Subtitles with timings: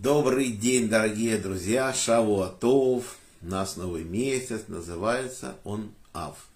[0.00, 3.18] Добрый день, дорогие друзья, Шавуатов.
[3.42, 6.48] У нас новый месяц, называется он Ав.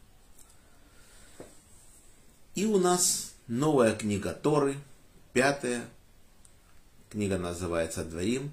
[2.55, 4.77] И у нас новая книга Торы,
[5.35, 5.85] пятая.
[7.11, 8.51] Книга называется Дворим.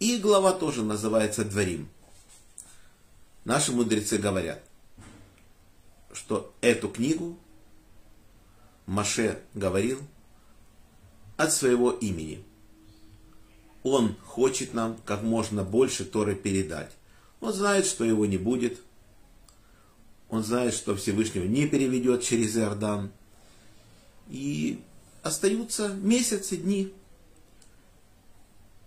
[0.00, 1.88] И глава тоже называется Дворим.
[3.46, 4.62] Наши мудрецы говорят,
[6.12, 7.38] что эту книгу
[8.84, 9.98] Маше говорил
[11.38, 12.44] от своего имени–
[13.82, 16.92] он хочет нам как можно больше Торы передать.
[17.40, 18.80] Он знает, что его не будет.
[20.28, 23.10] Он знает, что Всевышнего не переведет через Иордан.
[24.28, 24.80] И
[25.22, 26.92] остаются месяцы, дни.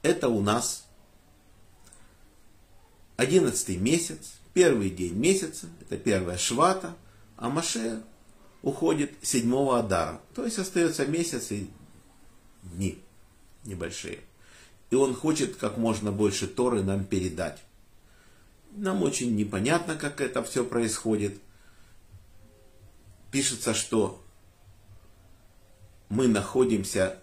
[0.04, 0.86] Это у нас
[3.18, 6.96] одиннадцатый месяц, первый день месяца, это первая швата,
[7.38, 8.04] а Маше
[8.62, 10.22] уходит седьмого Адара.
[10.36, 11.70] То есть остается месяц и
[12.64, 13.02] дни
[13.66, 14.20] небольшие.
[14.94, 17.64] И он хочет как можно больше Торы нам передать.
[18.74, 21.42] Нам очень непонятно, как это все происходит.
[23.32, 24.24] Пишется, что
[26.10, 27.20] мы находимся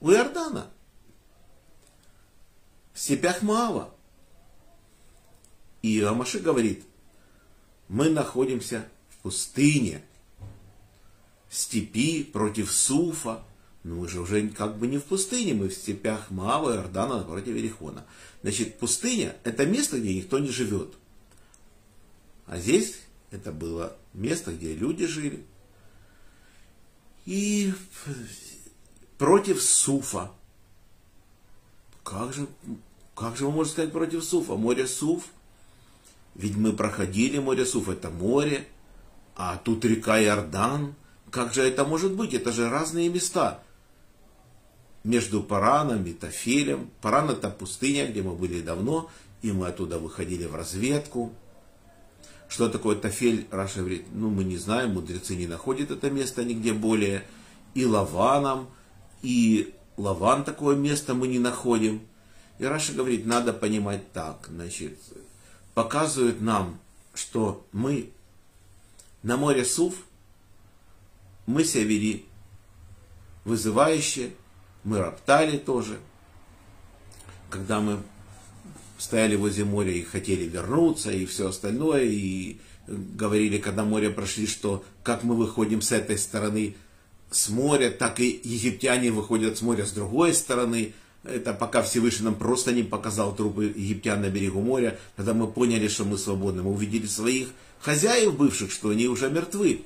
[0.00, 0.70] у Иордана,
[2.94, 3.94] в степях Маава.
[5.82, 6.82] И Амаши говорит,
[7.88, 10.02] мы находимся в пустыне,
[11.50, 13.44] в степи против Суфа,
[13.88, 17.54] но мы же уже как бы не в пустыне, мы в степях Маава, Иордана, напротив
[17.54, 18.04] Верихона.
[18.42, 20.92] Значит, пустыня– это место, где никто не живет.
[22.44, 23.00] А здесь
[23.30, 25.42] это было место, где люди жили.
[27.24, 27.72] И
[29.16, 30.32] против Суфа.
[32.04, 32.46] Как же,
[33.14, 34.56] как же вы можете сказать против Суфа?
[34.56, 35.24] Море Суф.
[36.34, 38.68] Ведь мы проходили море Суф, это море.
[39.34, 40.94] А тут река Иордан.
[41.30, 42.34] Как же это может быть?
[42.34, 43.62] Это же разные места
[45.08, 46.90] между Параном и Тафилем.
[47.00, 51.32] Паран это пустыня, где мы были давно, и мы оттуда выходили в разведку.
[52.46, 56.74] Что такое Тафель, Раша говорит, ну мы не знаем, мудрецы не находят это место нигде
[56.74, 57.24] более.
[57.72, 58.68] И Лаваном,
[59.22, 62.02] и Лаван такое место мы не находим.
[62.58, 64.98] И Раша говорит, надо понимать так, значит,
[65.72, 66.78] показывают нам,
[67.14, 68.10] что мы
[69.22, 69.94] на море Суф,
[71.46, 72.26] мы себя вели
[73.46, 74.32] вызывающе,
[74.88, 75.98] мы роптали тоже,
[77.50, 77.98] когда мы
[78.96, 84.82] стояли возле моря и хотели вернуться, и все остальное, и говорили, когда море прошли, что
[85.02, 86.74] как мы выходим с этой стороны
[87.30, 90.94] с моря, так и египтяне выходят с моря с другой стороны.
[91.22, 95.88] Это пока Всевышний нам просто не показал трупы египтян на берегу моря, когда мы поняли,
[95.88, 96.62] что мы свободны.
[96.62, 97.48] Мы увидели своих
[97.80, 99.82] хозяев бывших, что они уже мертвы.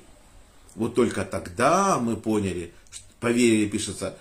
[0.75, 2.71] Вот только тогда мы поняли,
[3.19, 4.17] поверили, пишется,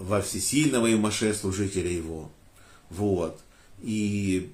[0.00, 2.30] во всесильного и Маше, служителя его.
[2.88, 3.38] Вот.
[3.82, 4.50] И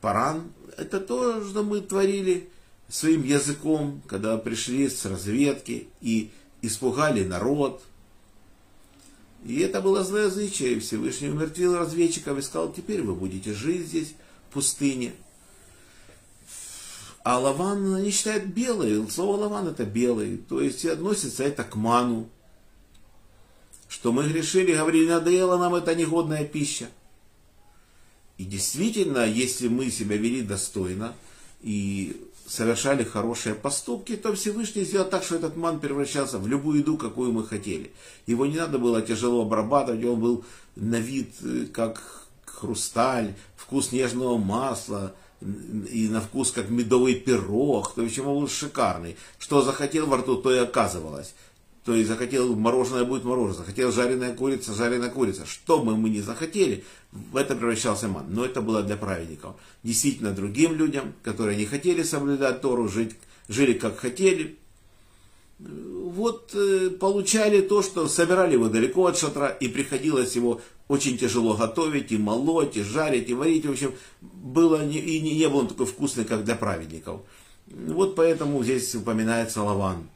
[0.00, 2.48] Паран, это то, что мы творили
[2.88, 6.30] своим языком, когда пришли с разведки и
[6.60, 7.82] испугали народ.
[9.44, 14.14] И это было злоязычие, Всевышний умертвил разведчиков и сказал, теперь вы будете жить здесь,
[14.50, 15.14] в пустыне.
[17.22, 22.28] А лаван они считают белый, слово лаван это белый, то есть относится это к ману,
[24.00, 26.88] что мы грешили, говорили, надоела нам эта негодная пища.
[28.38, 31.12] И действительно, если мы себя вели достойно
[31.60, 32.16] и
[32.46, 37.32] совершали хорошие поступки, то Всевышний сделал так, что этот ман превращался в любую еду, какую
[37.32, 37.90] мы хотели.
[38.26, 40.44] Его не надо было тяжело обрабатывать, он был
[40.76, 48.02] на вид э, как хрусталь, вкус нежного масла, и на вкус как медовый пирог, то
[48.02, 49.16] есть он был шикарный.
[49.38, 51.34] Что захотел во рту, то и оказывалось.
[51.84, 53.58] То есть захотел мороженое, будет мороженое.
[53.58, 55.46] Захотел жареная курица, жареная курица.
[55.46, 58.26] Что бы мы ни захотели, в это превращался ман.
[58.28, 59.56] Но это было для праведников.
[59.82, 63.16] Действительно, другим людям, которые не хотели соблюдать Тору, жить,
[63.48, 64.56] жили как хотели,
[65.58, 71.54] вот э, получали то, что собирали его далеко от шатра, и приходилось его очень тяжело
[71.54, 73.66] готовить, и молоть, и жарить, и варить.
[73.66, 77.20] В общем, было не, и не, не был он такой вкусный, как для праведников.
[77.66, 80.08] Вот поэтому здесь упоминается Лаван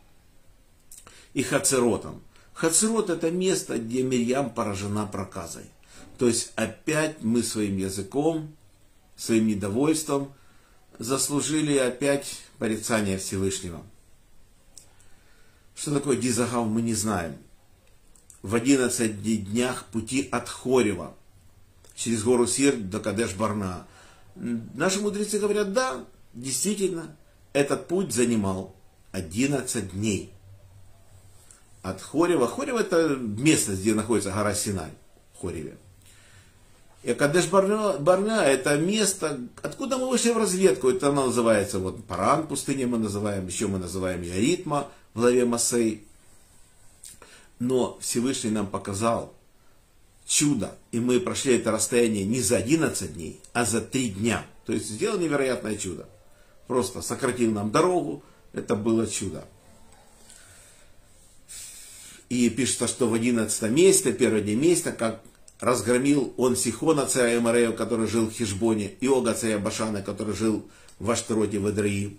[1.35, 2.23] и Хацеротом.
[2.55, 5.65] Хацерот это место, где Мирьям поражена проказой.
[6.19, 8.55] То есть опять мы своим языком,
[9.17, 10.33] своим недовольством
[10.99, 13.83] заслужили опять порицание Всевышнего.
[15.75, 17.37] Что такое Дизагав, мы не знаем.
[18.43, 21.17] В 11 днях пути от Хорева
[21.97, 23.87] через гору Сир до Кадеш-Барна.
[24.37, 27.17] Наши мудрецы говорят, да, действительно,
[27.53, 28.77] этот путь занимал
[29.13, 30.33] 11 дней
[31.85, 32.49] от Хорева.
[32.49, 34.91] Хорева это местность, где находится гора Синай,
[35.37, 35.77] в Хореве.
[37.03, 40.89] И Кадеш Барня это место, откуда мы вышли в разведку.
[40.89, 46.07] Это оно называется, вот Паран пустыня мы называем, еще мы называем Яритма в главе Масей.
[47.59, 49.35] Но Всевышний нам показал
[50.25, 54.47] чудо, и мы прошли это расстояние не за 11 дней, а за 3 дня.
[54.65, 56.09] То есть сделал невероятное чудо.
[56.67, 58.23] Просто сократил нам дорогу,
[58.55, 59.45] это было чудо.
[62.35, 65.23] И пишется, что в 11 месяце, первый день как
[65.61, 70.69] разгромил он Сихона, царя Эмарея, который жил в Хижбоне, и Ога, царя Башана, который жил
[70.99, 72.19] в Аштароте, в Эдраи.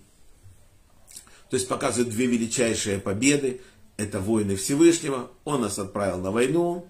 [1.50, 3.60] То есть показывает две величайшие победы.
[3.98, 5.30] Это войны Всевышнего.
[5.44, 6.86] Он нас отправил на войну.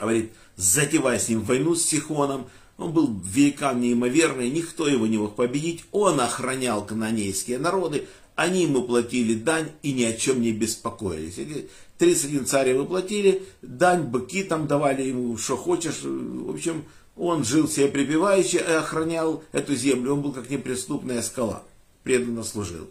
[0.00, 2.48] Говорит, затевай с ним войну с Сихоном.
[2.78, 5.84] Он был великан неимоверный, никто его не мог победить.
[5.92, 11.66] Он охранял канонейские народы, они ему платили дань и ни о чем не беспокоились.
[11.98, 16.02] 31 царя вы платили, дань, быки там давали ему, что хочешь.
[16.04, 16.84] В общем,
[17.16, 20.14] он жил себе припеваючи и охранял эту землю.
[20.14, 21.64] Он был как неприступная скала,
[22.04, 22.88] преданно служил.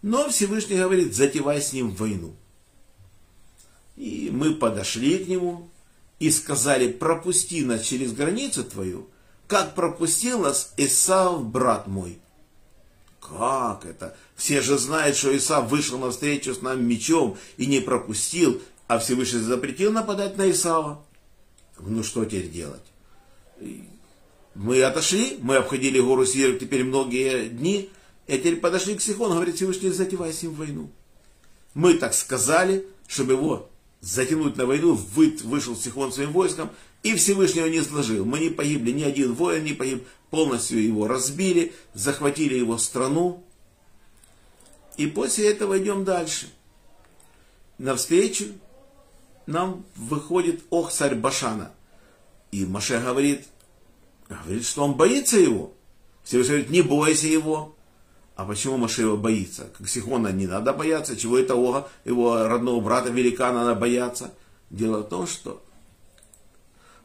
[0.00, 2.34] Но Всевышний говорит, затевай с ним войну.
[3.96, 5.68] И мы подошли к нему
[6.18, 9.10] и сказали, пропусти нас через границу твою,
[9.46, 12.18] как пропустил нас Исав, брат мой.
[13.28, 14.14] Как это?
[14.36, 19.40] Все же знают, что Исав вышел навстречу с нами мечом и не пропустил, а Всевышний
[19.40, 21.02] запретил нападать на Исава.
[21.78, 22.82] Ну что теперь делать?
[24.54, 27.90] Мы отошли, мы обходили гору Сир теперь многие дни,
[28.26, 30.90] и теперь подошли к Сихону, говорит Всевышний, затевай с ним войну.
[31.72, 33.70] Мы так сказали, чтобы его
[34.04, 36.70] затянуть на войну, вышел Сихон своим войском,
[37.02, 38.24] и Всевышнего не сложил.
[38.24, 43.42] Мы не погибли, ни один воин не погиб, полностью его разбили, захватили его страну.
[44.96, 46.48] И после этого идем дальше.
[47.78, 48.46] Навстречу
[49.46, 51.72] нам выходит Ох, царь Башана.
[52.52, 53.46] И Маше говорит,
[54.28, 55.72] говорит, что он боится его.
[56.22, 57.74] Всевышний говорит, не бойся его.
[58.36, 59.68] А почему Маше его боится?
[59.78, 64.32] Как Сихона не надо бояться, чего это Ога, его родного брата великана надо бояться.
[64.70, 65.62] Дело в том, что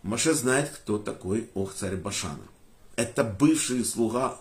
[0.02, 2.44] Маше знает, кто такой Ох, царь Башана
[3.00, 4.38] это бывший слуга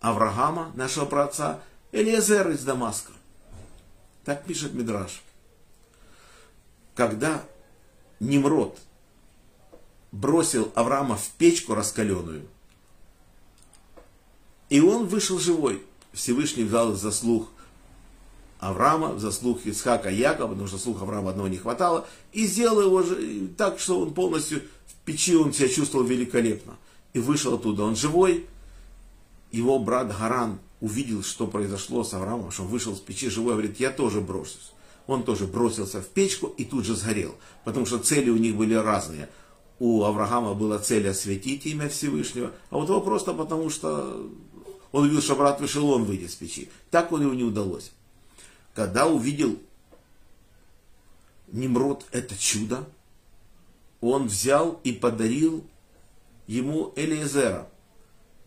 [0.00, 1.62] Авраама, нашего праотца,
[1.92, 3.12] Элиезер из Дамаска.
[4.24, 5.22] Так пишет Мидраш.
[6.96, 7.44] Когда
[8.18, 8.76] Nimrod
[10.10, 12.48] бросил Авраама в печку раскаленную,
[14.68, 15.86] и он вышел живой.
[16.12, 17.48] Всевышний взял заслуг
[18.58, 23.48] Авраама, заслуг Исхака Якова, потому что слух Авраама одного не хватало, и сделал его же
[23.56, 26.76] так, что он полностью в печи он себя чувствовал великолепно
[27.12, 27.82] и вышел оттуда.
[27.82, 28.46] Он живой.
[29.50, 33.80] Его брат Гаран увидел, что произошло с Авраамом, что он вышел с печи живой, говорит,
[33.80, 34.72] я тоже брошусь.
[35.06, 38.74] Он тоже бросился в печку и тут же сгорел, потому что цели у них были
[38.74, 39.28] разные.
[39.78, 44.30] У Авраама была цель осветить имя Всевышнего, а вот его просто потому, что
[44.92, 46.70] он увидел, что брат вышел, он выйдет с печи.
[46.90, 47.90] Так он его не удалось.
[48.74, 49.58] Когда увидел
[51.48, 52.86] Немрод это чудо,
[54.00, 55.66] он взял и подарил
[56.46, 57.68] ему Элиезера,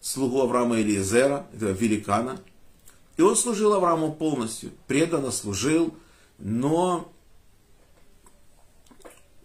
[0.02, 2.42] слугу Авраама Элиезера, этого великана.
[3.18, 5.96] И он служил Аврааму полностью, преданно служил,
[6.38, 7.12] но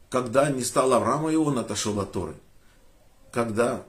[0.09, 2.35] когда не стал Авраама, и он отошел от Торы.
[3.31, 3.87] Когда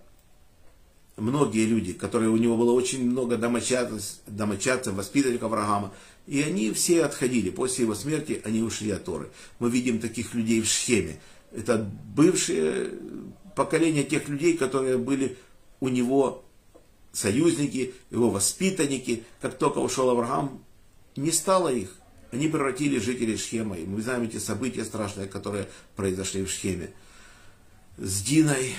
[1.22, 5.94] многие люди, которые у него было очень много домочадцев, домочадцев воспитанников Авраама,
[6.28, 7.50] и они все отходили.
[7.50, 9.30] После его смерти они ушли от Торы.
[9.60, 11.20] Мы видим таких людей в Шхеме.
[11.52, 12.94] Это бывшие
[13.56, 15.38] поколение тех людей, которые были
[15.80, 16.44] у него
[17.12, 19.24] союзники, его воспитанники.
[19.42, 20.64] Как только ушел Авраам,
[21.16, 21.96] не стало их.
[22.32, 23.78] Они превратили жителей Шхема.
[23.78, 26.92] И мы знаем эти события страшные, которые произошли в Шхеме.
[27.98, 28.74] С Диной,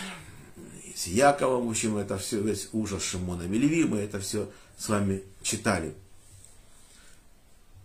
[0.94, 5.22] с Яковом, в общем, это все, весь ужас Шимона Мелеви, мы это все с вами
[5.42, 5.94] читали.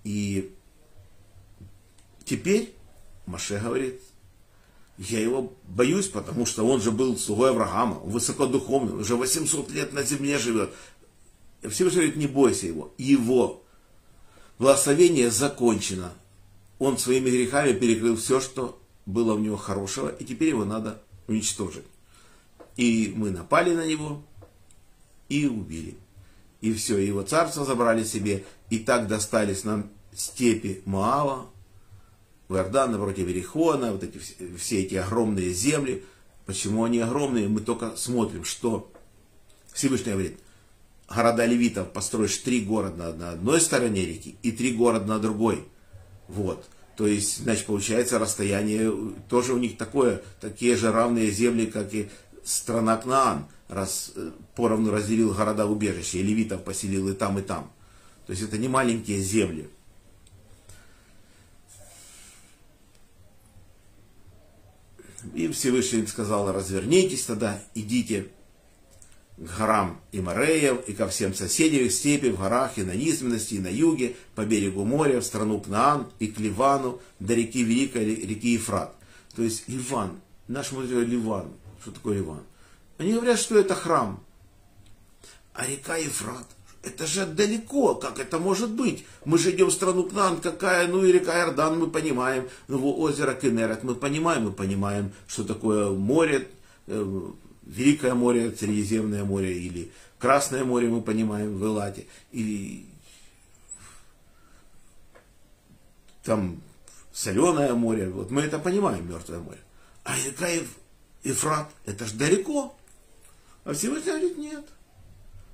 [0.03, 0.53] И
[2.25, 2.73] теперь
[3.25, 4.01] Маше говорит,
[4.97, 9.93] я его боюсь, потому что он же был слугой Авраама, он высокодуховный, уже 800 лет
[9.93, 10.71] на земле живет.
[11.61, 12.93] Всевышний говорит, не бойся его.
[12.97, 13.63] Его
[14.57, 16.13] благословение закончено.
[16.79, 21.85] Он своими грехами перекрыл все, что было у него хорошего, и теперь его надо уничтожить.
[22.77, 24.23] И мы напали на него
[25.29, 25.97] и убили.
[26.61, 31.47] И все, его царство забрали себе, и так достались нам степи Моава,
[32.47, 34.19] в Иордан, напротив Верихона, вот эти,
[34.57, 36.03] все эти огромные земли.
[36.45, 37.49] Почему они огромные?
[37.49, 38.89] Мы только смотрим, что
[39.73, 40.39] Всевышний говорит,
[41.09, 45.65] города левитов построишь три города на одной стороне реки и три города на другой.
[46.29, 46.65] Вот.
[46.95, 48.91] То есть, значит, получается расстояние
[49.29, 52.09] тоже у них такое, такие же равные земли, как и
[52.47, 57.69] страна Кнаан, раз э, поровну разделил города убежища, и левитов поселил и там, и там.
[58.25, 59.69] То есть это не маленькие земли.
[65.33, 68.29] И Всевышний сказал, развернитесь тогда, идите
[69.35, 73.59] к горам Имареев и ко всем соседям их степи в горах и на низменности, и
[73.59, 78.53] на юге, по берегу моря, в страну Кнаан и к Ливану, до реки Великой, реки
[78.53, 78.95] Ефрат.
[79.35, 81.51] То есть Ливан, наш мудрый Ливан,
[81.81, 82.43] что такое Ливан?
[82.97, 84.23] Они говорят, что это храм.
[85.53, 86.45] А река Ефрат,
[86.83, 89.05] это же далеко, как это может быть?
[89.25, 93.33] Мы же идем в страну Кнан, какая, ну и река Иордан, мы понимаем, ну озеро
[93.33, 96.47] Кенерет, мы понимаем, мы понимаем, что такое море,
[96.87, 97.21] э,
[97.63, 102.85] Великое море, Средиземное море, или Красное море, мы понимаем, в Элате, или
[106.23, 106.61] там
[107.13, 109.59] Соленое море, вот мы это понимаем, Мертвое море.
[110.03, 110.47] А река
[111.23, 112.77] Ефрат, это ж далеко.
[113.63, 114.65] А Всевышний говорит, нет.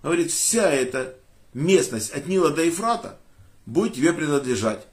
[0.02, 1.16] Говорит, вся эта
[1.54, 3.20] местность от Нила до Ефрата
[3.66, 4.86] будет тебе принадлежать.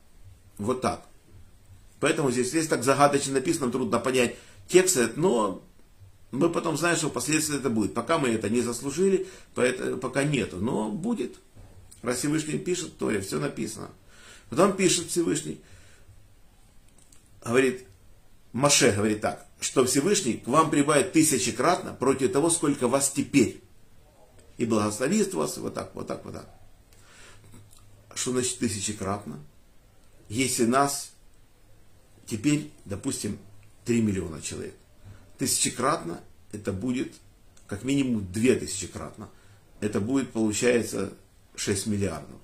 [0.58, 1.06] Вот так.
[2.00, 4.36] Поэтому здесь, здесь так загадочно написано, трудно понять
[4.68, 5.62] текст, но
[6.30, 7.92] мы потом знаем, что впоследствии это будет.
[7.92, 10.58] Пока мы это не заслужили, пока нету.
[10.58, 11.36] Но будет.
[12.02, 13.90] Раз Всевышний пишет, то и все написано.
[14.48, 15.60] Потом пишет Всевышний,
[17.44, 17.84] говорит,
[18.52, 23.62] Маше говорит так, что Всевышний к вам прибавит тысячекратно против того, сколько вас теперь.
[24.56, 26.48] И благословит вас вот так, вот так, вот так.
[28.14, 29.38] Что значит тысячекратно?
[30.28, 31.12] Если нас
[32.26, 33.38] теперь, допустим,
[33.84, 34.74] 3 миллиона человек.
[35.38, 36.20] Тысячекратно
[36.52, 37.14] это будет
[37.66, 39.28] как минимум 2000 кратно.
[39.80, 41.12] Это будет, получается,
[41.56, 42.36] 6 миллиардов.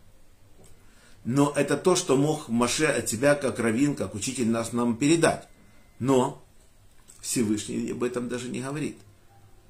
[1.25, 5.49] Но это то, что мог Маше от себя, как раввин, как учитель нас нам передать.
[5.99, 6.46] Но
[7.26, 8.97] Всевышний об этом даже не говорит.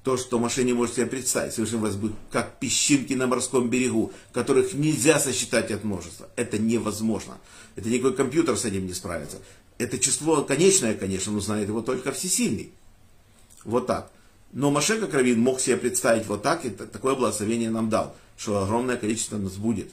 [0.03, 4.13] То, что Маше не может себе представить, Всевышний вас будет как песчинки на морском берегу,
[4.31, 6.29] которых нельзя сосчитать от множества.
[6.35, 7.39] Это невозможно.
[7.75, 9.39] Это никакой компьютер с этим не справится.
[9.79, 12.71] Это число конечное, конечно, но знает его только всесильный.
[13.63, 14.11] Вот так.
[14.53, 18.63] Но Маше, как раввин, мог себе представить вот так, и такое благословение нам дал, что
[18.63, 19.89] огромное количество нас будет.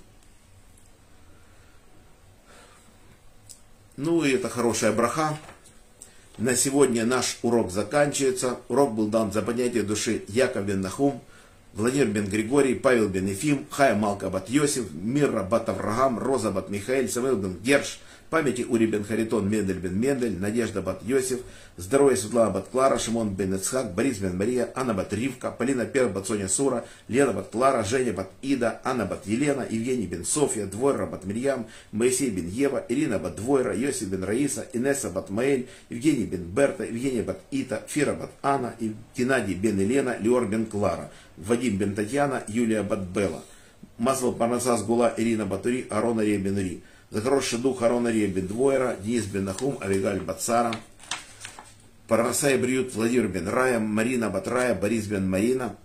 [3.97, 5.39] Ну и это хорошая браха.
[6.39, 8.59] На сегодня наш урок заканчивается.
[8.69, 11.23] Урок был дан за поднятие души Яков бен Нахум,
[11.75, 16.71] Владимир бен Григорий, Павел бен Ефим, Хая Малка бат Йосиф, Мирра бат Авраам, Роза бат
[16.71, 18.01] Михаил, Самуил бен Герш–
[18.35, 21.39] памяти Ури бен Харитон, Мендель бен Мендель, Надежда бат Йосиф,
[21.77, 26.09] здоровье Светлана бат Клара, Шимон бен Ицхак, Борис бен Мария, Анна бат Ривка, Полина Пер
[26.09, 30.67] бат Соня Сура, Лена бат Клара, Женя бат Ида, Анна бат Елена, Евгений бен Софья,
[30.67, 35.69] Двойра бат Мирьям, Моисей бен Ева, Ирина бат Двойра, Йосиф бен Раиса, Инесса бат Маэль,
[35.89, 38.75] Евгений бен Берта, Евгения бат Ита, Фира бат Анна,
[39.17, 43.43] Геннадий бен Елена, Леор бен Клара, Вадим бен Татьяна, Юлия бат Белла.
[43.99, 46.83] Масло Парнасас Гула, Ирина Батури, Арона Ребенури.
[47.15, 50.75] За хороший дух Арона Ребен Двойра, Денис Бен Нахум, Авигаль Бацара,
[52.09, 55.77] Парнасай Бриют, Владимир Бен Рая, Марина Батрая, Борис Бен Марина.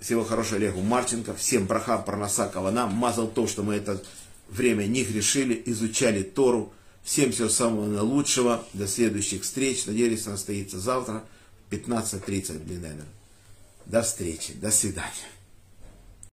[0.00, 1.34] Всего хорошего Олегу Марченко.
[1.34, 2.86] Всем браха Парнаса Кавана.
[2.86, 4.00] Мазал то, что мы это
[4.48, 6.72] время не грешили, изучали Тору.
[7.02, 8.64] Всем всего самого наилучшего.
[8.72, 9.86] До следующих встреч.
[9.86, 11.24] Надеюсь, она состоится завтра
[11.68, 14.52] в 15.30 в До встречи.
[14.52, 15.35] До свидания.